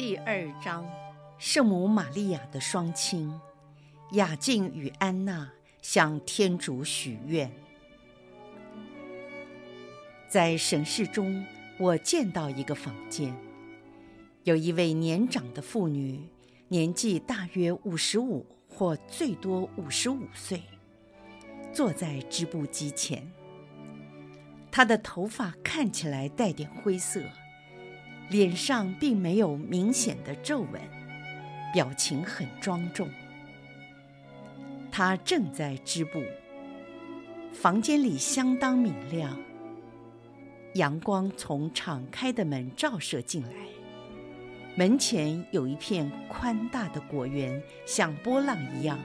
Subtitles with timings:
[0.00, 0.90] 第二章，
[1.36, 3.38] 圣母玛利亚的双亲
[4.12, 7.52] 雅静与安娜向天主许愿。
[10.26, 11.44] 在神室中，
[11.78, 13.36] 我见到一个房间，
[14.44, 16.26] 有一位年长的妇女，
[16.68, 20.62] 年纪大约五十五或最多五十五岁，
[21.74, 23.30] 坐在织布机前。
[24.72, 27.22] 她的头发看起来带点灰色。
[28.30, 30.80] 脸上并没有明显的皱纹，
[31.74, 33.10] 表情很庄重。
[34.92, 36.22] 他正在织布，
[37.52, 39.36] 房间里相当明亮，
[40.74, 43.50] 阳光从敞开的门照射进来。
[44.76, 48.96] 门前有一片宽大的果园，像波浪一样，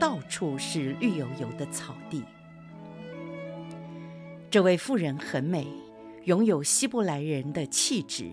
[0.00, 2.22] 到处是绿油油的草地。
[4.50, 5.66] 这位妇人很美，
[6.24, 8.30] 拥有希伯来人的气质。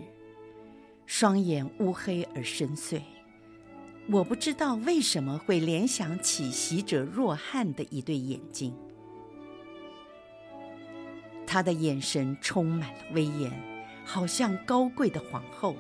[1.14, 3.02] 双眼乌黑而深邃，
[4.08, 8.74] 我不知道为什么会联想起洗者若翰的一对眼睛。
[11.46, 13.52] 他的眼神充满了威严，
[14.06, 15.76] 好像高贵的皇后，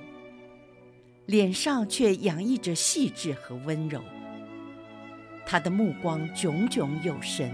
[1.27, 4.02] 脸上却洋溢着细致和温柔。
[5.45, 7.49] 他的目光炯炯有神，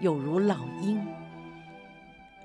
[0.00, 0.96] 有如老鹰；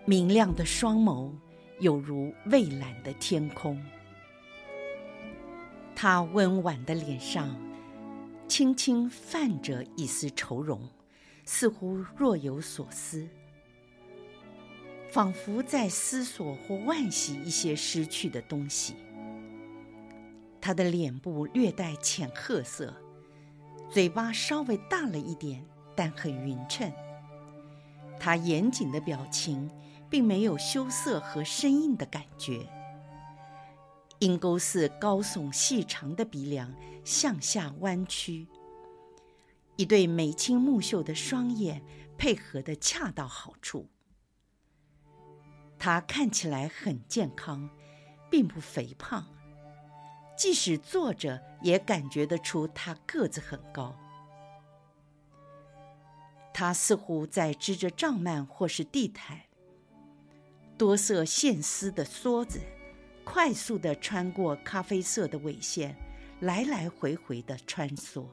[0.05, 1.31] 明亮的双眸，
[1.79, 3.79] 有如蔚蓝的天空。
[5.95, 7.55] 她温婉的脸上，
[8.47, 10.81] 轻轻泛着一丝愁容，
[11.45, 13.27] 似乎若有所思，
[15.11, 18.95] 仿佛在思索或惋惜一些失去的东西。
[20.59, 22.93] 她的脸部略带浅褐色，
[23.89, 26.91] 嘴巴稍微大了一点，但很匀称。
[28.19, 29.69] 她严谨的表情，
[30.09, 32.67] 并没有羞涩和生硬的感觉。
[34.21, 36.71] 鹰钩似高耸细长的鼻梁
[37.03, 38.47] 向下弯曲，
[39.77, 41.83] 一对眉清目秀的双眼
[42.19, 43.89] 配合的恰到好处。
[45.79, 47.67] 她看起来很健康，
[48.29, 49.25] 并不肥胖，
[50.37, 53.97] 即使坐着也感觉得出她个子很高。
[56.53, 59.41] 她似乎在织着帐幔或是地毯，
[60.77, 62.61] 多色线丝的梭子。
[63.23, 65.95] 快速地穿过咖啡色的纬线，
[66.41, 68.25] 来来回回地穿梭。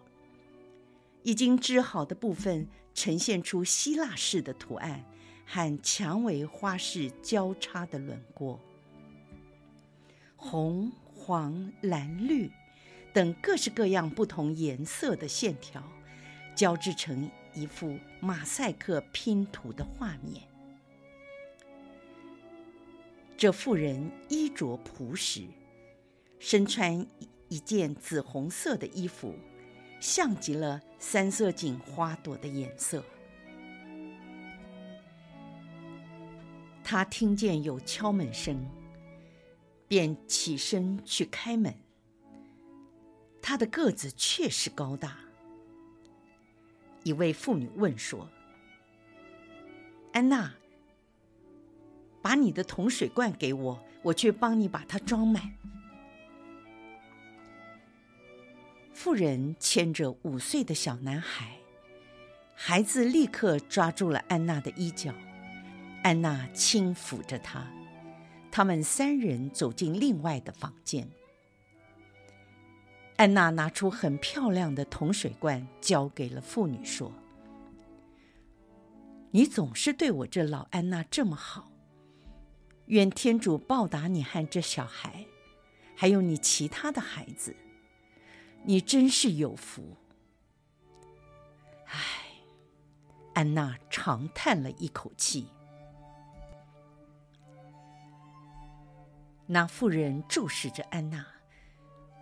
[1.22, 5.04] 已经织好的部分呈现出希腊式的图案
[5.44, 8.58] 和蔷薇花式交叉的轮廓，
[10.36, 12.50] 红、黄、蓝、绿
[13.12, 15.82] 等各式各样不同颜色的线条
[16.54, 20.47] 交织成一幅马赛克拼图的画面。
[23.38, 25.46] 这妇人衣着朴实，
[26.40, 27.06] 身穿
[27.48, 29.32] 一件紫红色的衣服，
[30.00, 33.00] 像极了三色堇花朵的颜色。
[36.82, 38.60] 她听见有敲门声，
[39.86, 41.72] 便起身去开门。
[43.40, 45.16] 她的个子确实高大。
[47.04, 48.28] 一位妇女问说
[50.12, 50.52] ：“安娜。”
[52.28, 55.50] 把你的铜水罐给我，我去帮你把它装满。
[58.92, 61.56] 妇人牵着五岁的小男孩，
[62.54, 65.14] 孩子立刻抓住了安娜的衣角，
[66.02, 67.66] 安娜轻抚着他，
[68.50, 71.08] 他们三人走进另外的房间。
[73.16, 77.10] 安娜拿出很漂亮的铜水罐，交给了妇女，说
[79.32, 81.70] ：“你总是对我这老安娜这么好。”
[82.88, 85.26] 愿天主报答你和这小孩，
[85.94, 87.54] 还有你其他的孩子。
[88.64, 89.96] 你真是有福。
[91.84, 92.02] 唉，
[93.34, 95.48] 安娜长叹了一口气。
[99.46, 101.26] 那妇人注视着安娜，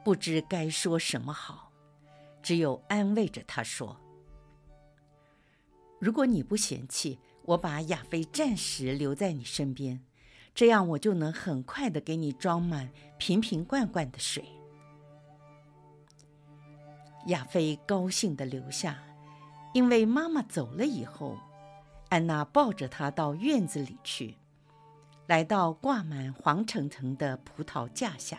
[0.05, 1.73] 不知该说什么好，
[2.43, 4.01] 只有安慰着她说
[6.01, 10.05] ：“如果你不嫌弃，我把亚菲暂时留在你身边。”
[10.57, 14.43] 这样我就能很快的给你装满瓶瓶罐罐的水。
[17.27, 18.99] 亚菲高兴的留下，
[19.75, 21.37] 因为妈妈走了以后，
[22.09, 24.37] 安娜抱着他到院子里去，
[25.27, 28.39] 来到挂满黄澄澄的葡萄架下。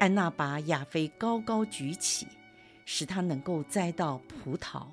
[0.00, 2.26] 安娜把亚菲高高举起，
[2.84, 4.88] 使他能够摘到葡萄，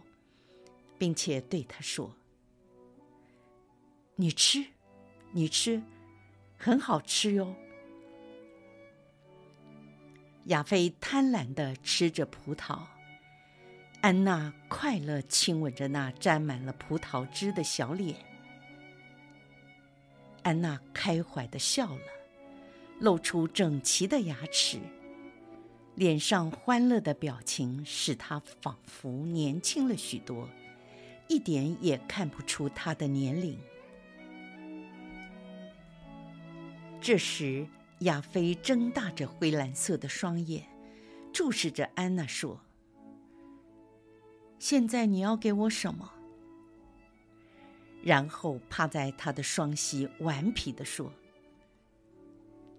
[0.99, 2.11] 并且对他说
[4.15, 4.63] ：“你吃。”
[5.35, 5.81] 你吃，
[6.57, 7.55] 很好吃哟。
[10.45, 12.83] 亚菲贪婪地吃着葡萄，
[14.01, 18.15] 安娜快乐亲吻着那沾满了葡萄汁的小脸。
[20.43, 22.01] 安娜开怀地笑了，
[22.99, 24.77] 露出整齐的牙齿，
[25.95, 30.47] 脸上欢乐的表情使她仿佛年轻了许多，
[31.27, 33.57] 一点也看不出她的年龄。
[37.03, 37.67] 这时，
[37.99, 40.65] 亚菲睁大着灰蓝色的双眼，
[41.33, 42.61] 注视着安娜说
[44.57, 46.13] ：“现在你要给我什么？”
[48.01, 51.11] 然后趴在她的双膝，顽皮地说：“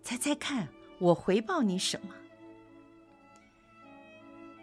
[0.03, 0.69] 猜猜看，
[0.99, 2.15] 我回报你什么？”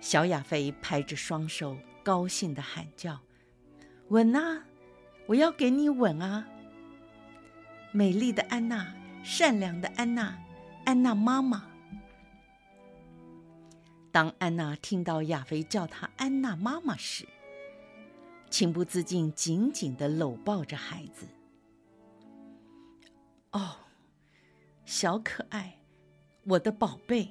[0.01, 3.19] 小亚菲拍着双手，高兴地喊叫
[4.09, 4.65] ：“吻啊！
[5.27, 6.47] 我要给你吻啊！
[7.91, 8.91] 美丽的安娜！”
[9.23, 10.38] 善良的安娜，
[10.85, 11.68] 安娜妈妈。
[14.12, 17.25] 当安娜听到亚菲叫她安娜妈妈时，
[18.50, 21.27] 情不自禁紧紧的搂抱着孩子。
[23.51, 23.77] 哦，
[24.85, 25.77] 小可爱，
[26.44, 27.29] 我的宝贝。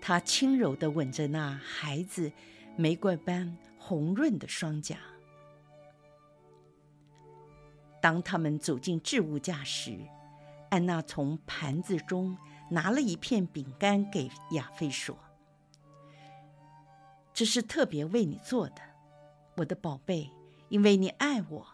[0.00, 2.30] 她轻柔的吻着那孩子
[2.76, 4.98] 玫瑰般红润的双颊。
[8.00, 9.98] 当他们走进置物架时，
[10.70, 12.36] 安娜从盘子中
[12.70, 15.16] 拿了一片饼干给亚菲说
[17.32, 18.82] ：“这是特别为你做的，
[19.56, 20.30] 我的宝贝，
[20.68, 21.66] 因为你爱我。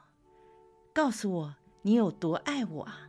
[0.95, 3.09] 告诉我你有多爱我啊！”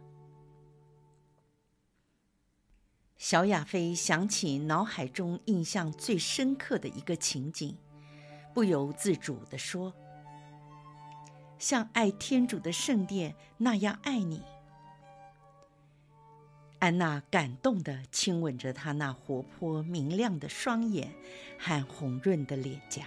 [3.18, 7.78] 小亚菲想起脑海中印象最深刻的一个情景，
[8.54, 9.94] 不由自主地说。
[11.64, 14.42] 像爱天主的圣殿那样爱你，
[16.80, 21.16] 安娜感动地亲吻着他那活泼明亮的双眼
[21.58, 23.06] 和红润的脸颊。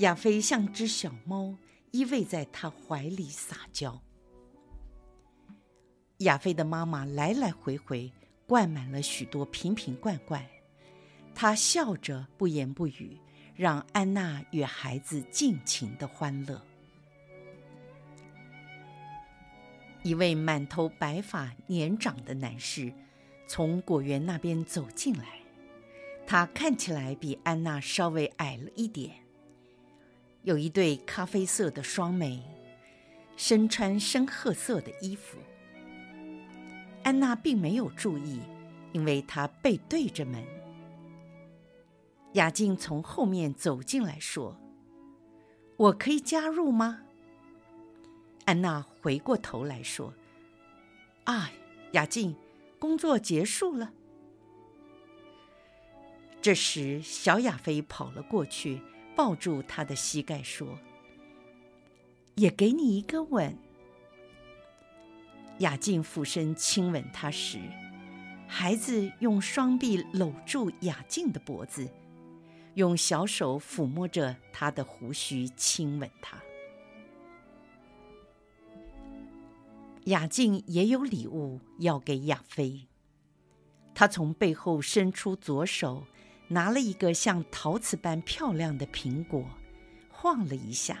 [0.00, 1.56] 亚菲像只小猫
[1.92, 3.98] 依偎在他怀里撒娇。
[6.18, 8.12] 亚菲的妈妈来来回回
[8.46, 10.46] 灌满了许多瓶瓶罐罐，
[11.34, 13.18] 她笑着不言不语，
[13.56, 16.62] 让安娜与孩子尽情的欢乐。
[20.02, 22.92] 一位满头白发、年长的男士
[23.46, 25.40] 从果园那边走进来，
[26.26, 29.12] 他看起来比安娜稍微矮了一点，
[30.42, 32.42] 有一对咖啡色的双眉，
[33.36, 35.38] 身穿深褐色的衣服。
[37.04, 38.40] 安娜并没有注意，
[38.92, 40.42] 因为他背对着门。
[42.32, 44.56] 雅静从后面走进来说
[45.76, 47.01] ：“我可以加入吗？”
[48.44, 50.12] 安娜回过头来说
[51.24, 51.50] ：“啊，
[51.92, 52.36] 雅静，
[52.78, 53.92] 工作结束了。”
[56.42, 58.80] 这时，小亚菲跑了过去，
[59.14, 60.78] 抱住她的膝盖说
[62.34, 63.56] ：“也给你一个吻。”
[65.58, 67.60] 雅静俯身亲吻她时，
[68.48, 71.88] 孩子用双臂搂住雅静的脖子，
[72.74, 76.36] 用小手抚摸着她的胡须，亲吻她。
[80.06, 82.88] 雅静也有礼物要给亚菲，
[83.94, 86.04] 她从背后伸出左手，
[86.48, 89.46] 拿了一个像陶瓷般漂亮的苹果，
[90.10, 90.98] 晃了一下。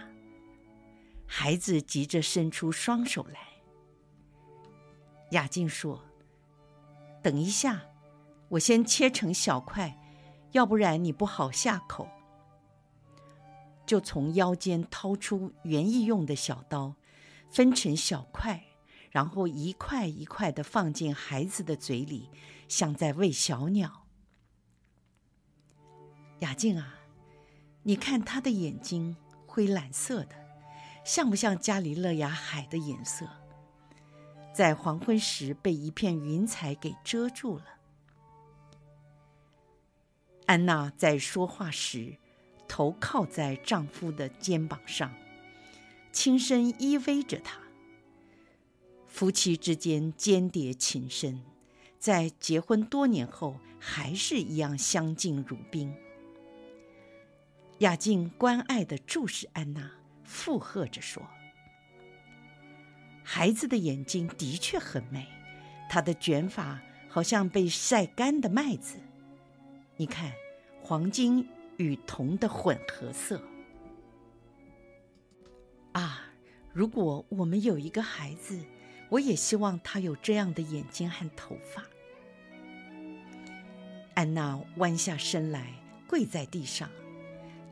[1.26, 3.40] 孩子急着伸出双手来。
[5.30, 6.04] 雅静说
[7.22, 7.82] ：“等一下，
[8.50, 9.98] 我先切成小块，
[10.52, 12.06] 要不然你不好下口。”
[13.84, 16.94] 就从腰间掏出园艺用的小刀，
[17.50, 18.62] 分成小块。
[19.12, 22.30] 然后一块一块的放进孩子的嘴里，
[22.66, 24.06] 像在喂小鸟。
[26.40, 26.94] 雅静啊，
[27.82, 29.16] 你看他的眼睛
[29.46, 30.34] 灰蓝色的，
[31.04, 33.28] 像不像加里勒亚海的颜色？
[34.54, 37.64] 在黄昏时被一片云彩给遮住了。
[40.46, 42.16] 安娜在说话时，
[42.66, 45.14] 头靠在丈夫的肩膀上，
[46.10, 47.61] 轻声依偎着他。
[49.12, 51.42] 夫妻之间间谍情深，
[51.98, 55.94] 在结婚多年后还是一样相敬如宾。
[57.80, 59.92] 雅静关爱地注视安娜，
[60.24, 61.22] 附和着说
[63.22, 65.28] ：“孩子的眼睛的确很美，
[65.90, 68.98] 她的卷发好像被晒干的麦子。
[69.98, 70.32] 你看，
[70.82, 73.42] 黄金与铜的混合色。
[75.92, 76.32] 啊，
[76.72, 78.58] 如果我们有一个孩子。”
[79.12, 81.84] 我也希望他有这样的眼睛和头发。
[84.14, 85.74] 安娜弯下身来，
[86.06, 86.88] 跪在地上，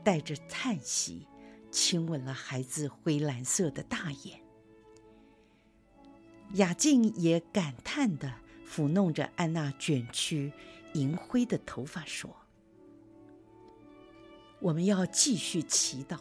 [0.03, 1.25] 带着叹息，
[1.71, 4.39] 亲吻了孩子灰蓝色的大眼。
[6.53, 8.31] 雅静也感叹地
[8.67, 10.53] 抚弄着安娜卷曲
[10.93, 12.35] 银灰的头发，说
[14.61, 16.19] ：“我们要继续祈祷。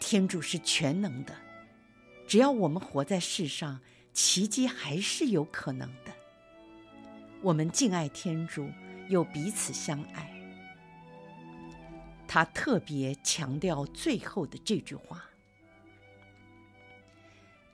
[0.00, 1.36] 天主是全能的，
[2.26, 3.80] 只要我们活在世上，
[4.12, 6.12] 奇迹还是有可能的。
[7.42, 8.68] 我们敬爱天主。”
[9.10, 10.30] 又彼此相爱。
[12.26, 15.26] 他特别强调最后的这句话。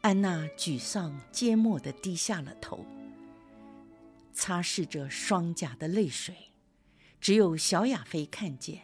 [0.01, 2.85] 安娜沮丧缄默地低下了头，
[4.33, 6.35] 擦拭着双颊的泪水。
[7.21, 8.81] 只有小亚菲看见，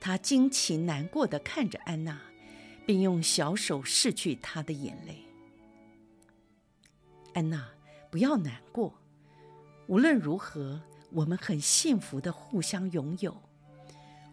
[0.00, 2.20] 他惊奇难过地看着安娜，
[2.88, 5.22] 并用小手拭去她的眼泪。
[7.34, 7.68] 安娜，
[8.10, 8.94] 不要难过，
[9.88, 10.80] 无论如何。
[11.10, 13.34] 我们很幸福的互相拥有，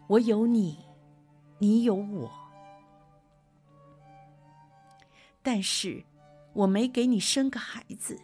[0.06, 0.78] 我有你，
[1.58, 2.30] 你有我。
[5.42, 6.04] 但是，
[6.52, 8.18] 我没给你生个孩子。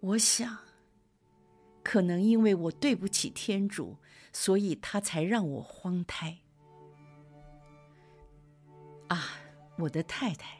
[0.00, 0.56] 我想，
[1.82, 3.96] 可能因为我对不起天主，
[4.32, 6.38] 所以他才让我荒胎。
[9.08, 9.28] 啊，
[9.76, 10.58] 我的太太，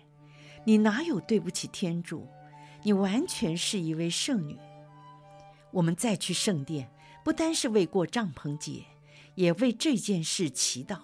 [0.64, 2.28] 你哪有对不起天主？
[2.82, 4.58] 你完全是一位圣女。
[5.72, 6.90] 我们再去圣殿，
[7.24, 8.84] 不单是为过帐篷节，
[9.34, 11.00] 也为这件事祈祷。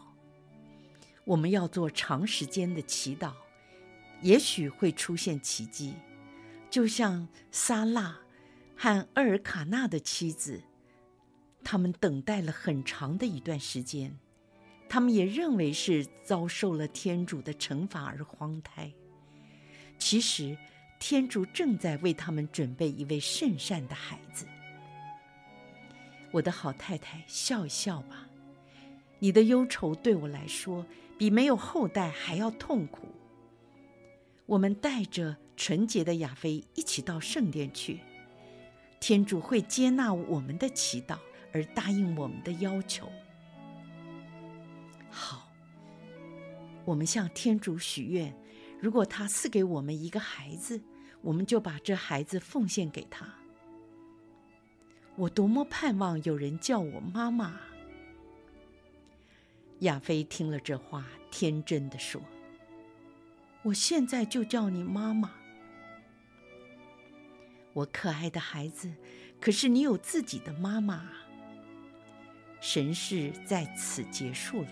[1.24, 3.32] 我们要做长时间的祈祷，
[4.20, 5.94] 也许会出现奇迹，
[6.70, 8.18] 就像撒拉
[8.76, 10.62] 和厄尔卡纳的妻子，
[11.62, 14.18] 他们等待了很长的一段时间，
[14.92, 18.92] 他们也认为是遭受了天主的惩罚而荒胎。
[19.98, 20.54] 其实，
[21.00, 24.44] 天主正在为他们准备一位圣善的孩子。
[26.30, 28.28] 我的好太太，笑一笑吧。
[29.18, 30.84] 你的忧愁对我来说，
[31.16, 33.08] 比没有后代还要痛苦。
[34.44, 38.00] 我们带着纯洁的亚菲一起到圣殿去，
[39.00, 41.16] 天主会接纳我们的祈祷，
[41.50, 43.10] 而答应我们的要求。
[46.84, 48.34] 我们向天主许愿，
[48.80, 50.80] 如果他赐给我们一个孩子，
[51.20, 53.26] 我们就把这孩子奉献给他。
[55.14, 57.60] 我多么盼望有人叫我妈妈！
[59.80, 62.20] 亚飞听了这话，天真的说
[63.62, 65.32] ：“我现在就叫你妈妈。”
[67.74, 68.92] 我可爱的孩子，
[69.40, 71.08] 可是你有自己的妈妈。
[72.60, 74.70] 神事在此结束了。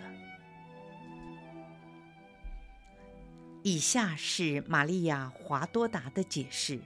[3.62, 6.80] 以下是玛利亚·华多达的解释。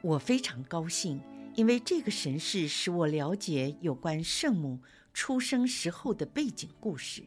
[0.00, 1.20] 我非常高兴。
[1.56, 4.80] 因为这个神事使我了解有关圣母
[5.12, 7.22] 出生时候的背景故事。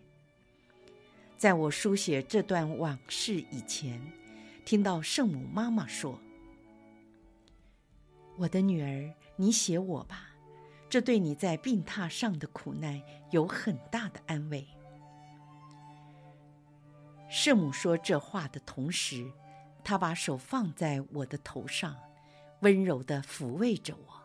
[1.37, 4.01] 在我书写这段往事以前，
[4.65, 6.19] 听到圣母妈妈说
[8.35, 10.31] ：“我的女儿，你写我吧，
[10.89, 13.01] 这对你在病榻上的苦难
[13.31, 14.67] 有很大的安慰。”
[17.29, 19.31] 圣母说这话的同时，
[19.83, 21.95] 她把手放在我的头上，
[22.61, 24.23] 温柔地抚慰着我。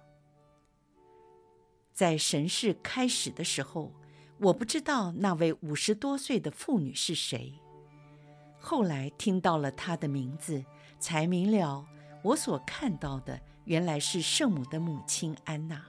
[1.93, 3.93] 在神事开始的时候，
[4.39, 7.53] 我不知道那位五十多岁的妇女是谁。
[8.59, 10.65] 后来听到了她的名字，
[10.99, 11.87] 才明了
[12.23, 15.85] 我所看到的原来是圣母的母亲安娜，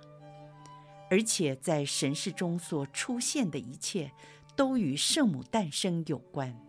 [1.10, 4.12] 而且在神事中所出现的一切
[4.56, 6.60] 都与圣母诞生有关。